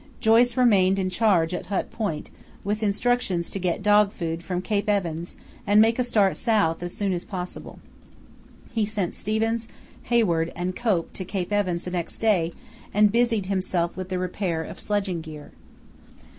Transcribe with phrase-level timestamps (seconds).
[0.19, 2.31] Joyce remained in charge at Hut Point,
[2.63, 5.35] with instructions to get dog food from Cape Evans
[5.67, 7.77] and make a start south as soon as possible.
[8.73, 9.67] He sent Stevens,
[10.05, 12.51] Hayward, and Cope to Cape Evans the next day,
[12.91, 15.51] and busied himself with the repair of sledging gear.